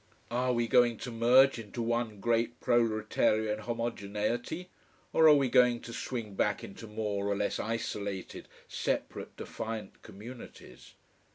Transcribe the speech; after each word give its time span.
Are 0.31 0.51
we 0.51 0.67
going 0.67 0.97
to 0.97 1.11
merge 1.11 1.59
into 1.59 1.79
one 1.83 2.19
grey 2.19 2.47
proletarian 2.47 3.59
homogeneity? 3.59 4.71
or 5.13 5.29
are 5.29 5.35
we 5.35 5.47
going 5.47 5.79
to 5.81 5.93
swing 5.93 6.33
back 6.33 6.63
into 6.63 6.87
more 6.87 7.27
or 7.27 7.35
less 7.35 7.59
isolated, 7.59 8.47
separate, 8.67 9.37
defiant 9.37 10.01
communities? 10.01 10.95